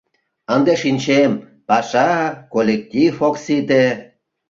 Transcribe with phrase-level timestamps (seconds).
[0.55, 1.31] Ынде шинчем:
[1.67, 2.11] паша,
[2.53, 3.83] коллектив ок сите.